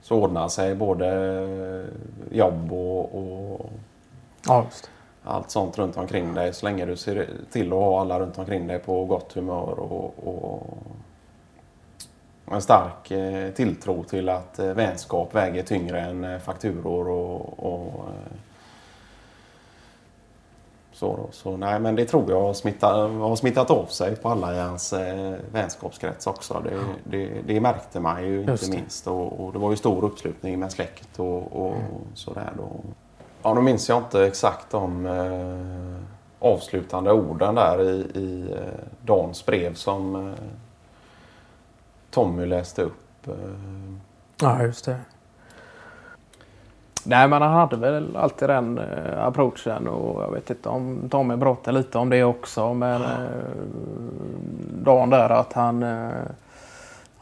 så 0.01 0.15
ordnar 0.15 0.47
sig 0.47 0.75
både 0.75 1.07
eh, 1.07 2.37
jobb 2.37 2.73
och, 2.73 3.15
och 3.15 3.69
Ja, 4.47 4.63
just 4.63 4.83
det 4.83 4.96
allt 5.27 5.51
sånt 5.51 5.77
runt 5.77 5.97
omkring 5.97 6.33
dig. 6.33 6.53
Så 6.53 6.65
länge 6.65 6.85
du 6.85 6.95
ser 6.95 7.29
till 7.51 7.67
att 7.67 7.79
ha 7.79 8.01
alla 8.01 8.19
runt 8.19 8.37
omkring 8.37 8.67
dig 8.67 8.79
på 8.79 9.05
gott 9.05 9.33
humör 9.33 9.79
och, 9.79 10.13
och 10.27 10.77
en 12.51 12.61
stark 12.61 13.11
eh, 13.11 13.51
tilltro 13.51 14.03
till 14.03 14.29
att 14.29 14.59
eh, 14.59 14.65
vänskap 14.65 15.35
väger 15.35 15.63
tyngre 15.63 16.01
än 16.01 16.23
eh, 16.23 16.39
fakturor 16.39 17.09
och, 17.09 17.59
och 17.59 18.05
så, 20.91 21.15
då. 21.17 21.27
så 21.31 21.57
nej, 21.57 21.79
men 21.79 21.95
det 21.95 22.05
tror 22.05 22.31
jag 22.31 22.41
har 22.41 22.53
smittat, 22.53 23.11
har 23.11 23.35
smittat 23.35 23.71
av 23.71 23.85
sig 23.85 24.15
på 24.15 24.29
alla 24.29 24.55
i 24.55 24.59
hans 24.59 24.93
vänskapskrets 25.51 26.27
också. 26.27 26.63
Det, 26.63 26.79
det, 27.03 27.41
det 27.41 27.59
märkte 27.59 27.99
man 27.99 28.23
ju 28.23 28.43
Just 28.43 28.63
inte 28.63 28.77
minst. 28.77 29.07
Och, 29.07 29.45
och 29.45 29.53
det 29.53 29.59
var 29.59 29.71
ju 29.71 29.77
stor 29.77 30.03
uppslutning 30.03 30.59
med 30.59 30.71
släkt 30.71 31.19
och, 31.19 31.67
och 31.67 31.75
sådär 32.13 32.53
då. 32.57 32.69
Ja, 33.47 33.53
nu 33.53 33.61
minns 33.61 33.89
jag 33.89 33.97
inte 33.97 34.27
exakt 34.27 34.69
de 34.69 35.05
eh, 35.05 36.47
avslutande 36.47 37.11
orden 37.11 37.55
där 37.55 37.81
i, 37.81 37.91
i 38.15 38.51
eh, 38.51 38.83
Dans 39.01 39.45
brev 39.45 39.73
som 39.73 40.15
eh, 40.15 40.33
Tommy 42.11 42.45
läste 42.45 42.81
upp. 42.81 43.27
Eh, 43.27 43.33
Ja, 44.41 44.61
just 44.63 44.85
det. 44.85 44.97
Nej, 47.03 47.27
men 47.27 47.41
han 47.41 47.53
hade 47.53 47.77
väl 47.77 48.15
alltid 48.15 48.49
den 48.49 48.77
eh, 48.77 49.23
approachen 49.23 49.87
och 49.87 50.23
jag 50.23 50.31
vet 50.31 50.49
inte 50.49 50.69
om 50.69 51.09
Tommy 51.09 51.37
pratade 51.37 51.77
lite 51.77 51.97
om 51.97 52.09
det 52.09 52.23
också. 52.23 52.73
Men 52.73 53.01
eh, 53.01 53.07
dagen 54.83 55.09
där 55.09 55.29
att 55.29 55.53
han, 55.53 55.83
eh, 55.83 56.09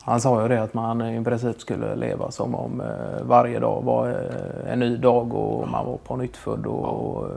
han 0.05 0.21
sa 0.21 0.41
ju 0.41 0.47
det 0.47 0.62
att 0.63 0.74
man 0.74 1.01
i 1.01 1.24
princip 1.24 1.62
skulle 1.62 1.95
leva 1.95 2.31
som 2.31 2.55
om 2.55 2.81
eh, 2.81 3.24
varje 3.24 3.59
dag 3.59 3.81
var 3.83 4.09
eh, 4.09 4.71
en 4.74 4.79
ny 4.79 4.97
dag 4.97 5.33
och 5.33 5.67
man 5.69 5.85
var 5.85 5.97
på 5.97 6.15
nytt 6.15 6.38
född 6.38 6.65
och 6.65 7.27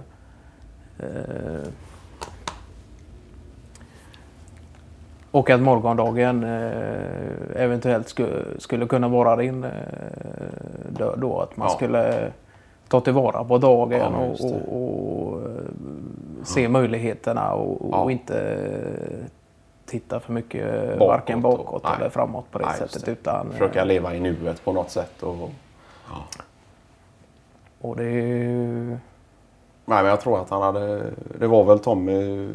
eh, 0.99 1.69
Och 5.31 5.51
att 5.51 5.61
morgondagen 5.61 6.45
eventuellt 7.57 8.15
skulle, 8.59 8.87
kunna 8.87 9.09
vara 9.09 9.37
din 9.37 9.67
död 10.91 11.19
då. 11.19 11.41
Att 11.41 11.57
man 11.57 11.69
Ja. 11.69 11.75
skulle 11.75 12.33
ta 12.89 13.01
tillvara 13.01 13.45
på 13.45 13.59
dagen 13.59 14.01
Ja, 14.13 14.19
och, 14.19 14.53
och, 14.73 15.33
och 15.33 15.41
se 16.43 16.69
möjligheterna 16.69 17.53
och, 17.53 17.83
och 17.83 17.89
Ja. 17.93 18.11
inte 18.11 18.59
titta 19.89 20.21
för 20.21 20.33
mycket 20.33 20.89
Bakåt 20.99 21.09
varken 21.09 21.45
och- 21.45 21.59
bakåt 21.59 21.83
nej. 21.85 21.93
eller 21.99 22.11
framåt 22.11 22.51
på 22.51 22.59
det 22.59 22.65
Nej, 22.65 22.79
sättet. 22.79 23.05
det. 23.05 23.11
Utan, 23.11 23.47
eh, 23.47 23.53
försöka 23.53 23.85
leva 23.85 24.15
i 24.15 24.21
nuet 24.21 24.65
på 24.65 24.73
något 24.73 24.91
sätt. 24.91 25.23
Och, 25.23 25.51
och 27.81 27.97
det 27.97 28.05
är. 28.05 28.99
Nej, 29.85 30.03
men 30.03 30.07
jag 30.07 30.21
tror 30.21 30.41
att 30.41 30.51
han 30.51 30.63
hade... 30.63 31.03
Det 31.39 31.47
var 31.47 31.65
väl 31.65 31.79
Tommy 31.79 32.49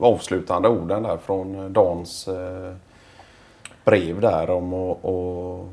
avslutande 0.00 0.68
orden 0.68 1.02
där 1.02 1.16
från 1.16 1.72
Dans 1.72 2.28
eh, 2.28 2.74
brev 3.84 4.20
där 4.20 4.50
om 4.50 4.74
att... 4.74 4.98
och- 5.04 5.68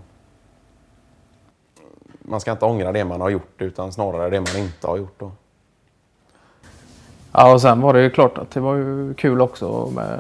Man 2.25 2.39
ska 2.41 2.51
inte 2.51 2.65
ångra 2.65 2.91
det 2.91 3.05
man 3.05 3.21
har 3.21 3.29
gjort 3.29 3.61
utan 3.61 3.91
snarare 3.93 4.29
det 4.29 4.39
man 4.39 4.57
inte 4.63 4.87
har 4.87 4.97
gjort. 4.97 5.19
Då. 5.19 5.31
Ja, 7.33 7.53
och 7.53 7.61
sen 7.61 7.81
var 7.81 7.93
det 7.93 8.01
ju 8.01 8.09
klart 8.09 8.37
att 8.37 8.51
det 8.51 8.59
var 8.59 8.75
ju 8.75 9.13
kul 9.13 9.41
också 9.41 9.89
med 9.95 10.19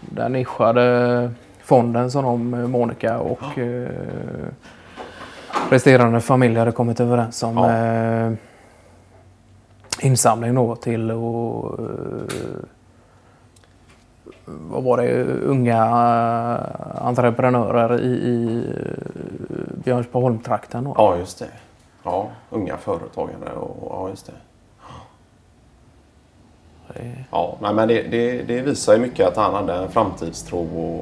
den 0.00 0.32
nischade 0.32 1.30
fonden 1.62 2.10
som 2.10 2.24
de, 2.24 2.70
Monica 2.70 3.18
och 3.18 3.58
eh, 3.58 3.88
resterande 5.70 6.20
familj 6.20 6.58
hade 6.58 6.72
kommit 6.72 7.00
överens 7.00 7.42
om. 7.42 7.56
Ja. 7.56 7.72
Eh, 7.72 8.32
insamling 10.00 10.54
då 10.54 10.76
till 10.76 11.10
och, 11.10 11.78
eh, 11.80 11.86
vad 14.44 14.82
var 14.82 14.96
det, 14.96 15.24
unga 15.24 15.84
entreprenörer 17.00 18.00
i, 18.00 18.12
i 18.12 18.64
Björnsbyholm-trakten. 19.84 20.84
då. 20.84 20.94
Ja, 20.96 21.16
just 21.16 21.38
det. 21.38 21.48
Ja, 22.02 22.28
unga 22.50 22.76
företagare 22.76 23.52
och 23.52 23.88
ja, 23.90 24.08
just 24.08 24.26
det. 24.26 24.32
Ja, 27.30 27.56
nej, 27.60 27.74
men 27.74 27.88
det, 27.88 28.02
det, 28.02 28.42
det 28.42 28.60
visar 28.62 28.92
ju 28.92 28.98
mycket 28.98 29.26
att 29.28 29.36
han 29.36 29.54
hade 29.54 29.74
en 29.74 29.88
framtidstro 29.88 30.58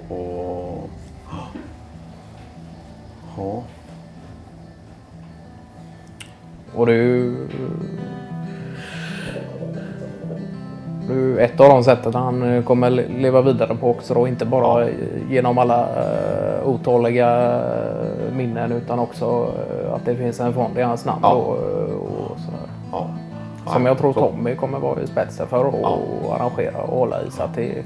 och... 0.09 0.19
och 0.19 0.91
ja. 3.37 3.63
Och 6.75 6.89
är 6.89 6.93
ju 6.93 7.37
ett 11.39 11.61
av 11.61 11.69
de 11.69 11.85
sätten 11.85 12.15
han 12.15 12.43
eh, 12.43 12.63
kommer 12.63 12.91
le- 12.91 13.09
leva 13.09 13.43
vidare 13.43 13.77
på 13.77 13.91
också 13.91 14.15
då. 14.15 14.29
Inte 14.29 14.45
bara 14.45 14.85
Ja. 14.85 14.91
genom 15.31 15.59
alla 15.59 15.87
uh, 15.89 16.69
otaliga 16.69 17.55
eh, 17.55 18.35
minnen 18.35 18.73
utan 18.73 18.99
också 18.99 19.53
eh, 19.85 19.95
att 19.95 20.05
det 20.05 20.17
finns 20.17 20.41
en 20.41 20.53
fond 20.55 20.79
i 20.79 20.83
hans 20.83 21.05
namn. 21.05 21.21
Ja. 21.23 21.31
Då, 21.31 21.57
Som 23.67 23.83
Ja, 23.83 23.89
jag 23.91 23.99
tror 23.99 24.13
Tommy 24.13 24.55
kommer 24.55 24.79
vara 24.79 25.01
i 25.01 25.07
spetsen 25.07 25.47
för 25.47 25.69
att 25.69 25.75
Ja. 25.83 25.99
arrangera 26.35 26.83
och 26.83 26.99
hålla 26.99 27.23
i. 27.23 27.31
Så 27.31 27.43
att 27.43 27.55
det 27.55 27.85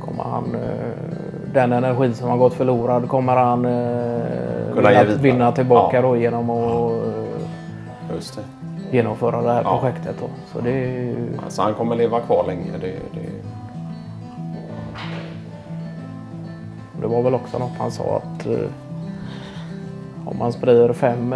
kommer 0.00 0.24
han, 0.24 0.54
eh, 0.54 1.50
den 1.52 1.72
energin 1.72 2.14
som 2.14 2.28
har 2.30 2.36
gått 2.36 2.54
förlorad 2.54 3.08
kommer 3.08 3.36
han 3.36 3.64
eh, 3.64 4.74
vinna, 4.76 5.04
vinna 5.20 5.52
tillbaka 5.52 5.96
Ja. 5.96 6.02
då 6.02 6.16
genom 6.16 6.50
att 6.50 6.92
eh, 6.92 8.16
det. 8.36 8.96
genomföra 8.96 9.42
det 9.42 9.52
här 9.52 9.62
Ja. 9.64 9.78
projektet. 9.80 10.16
Då. 10.20 10.26
Så 10.52 10.60
det 10.60 10.70
är. 10.70 11.14
Alltså 11.44 11.62
han 11.62 11.74
kommer 11.74 11.96
leva 11.96 12.20
kvar 12.20 12.44
länge. 12.46 12.70
Det, 12.80 12.86
det, 13.14 13.26
Det 17.00 17.06
var 17.06 17.22
väl 17.22 17.34
också 17.34 17.58
något 17.58 17.70
han 17.78 17.90
sa 17.90 18.16
att 18.16 18.46
om 20.26 20.38
man 20.38 20.52
sprider 20.52 20.92
fem 20.92 21.34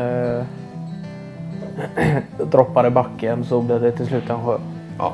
droppar 2.51 2.87
i 2.87 2.91
backen 2.91 3.45
så 3.45 3.61
blir 3.61 3.79
det 3.79 3.93
till 3.93 4.07
slut 4.07 4.31
en 4.31 4.45
sjö. 4.45 4.59
ja. 4.99 5.13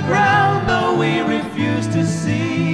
the 0.00 0.06
ground, 0.06 0.68
though 0.68 0.96
we 0.96 1.20
refuse 1.20 1.86
to 1.88 2.04
see. 2.06 2.69